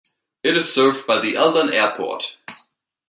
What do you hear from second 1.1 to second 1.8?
the Aldan